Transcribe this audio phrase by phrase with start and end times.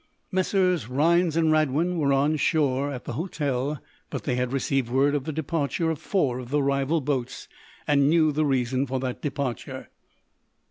[0.31, 0.87] '"Messrs.
[0.89, 5.25] Rhinds and Radwin were on shore, at the hotel, but they had received word of
[5.25, 7.47] the departure of four of the rival boats,
[7.87, 9.89] and knew the reason for that departure.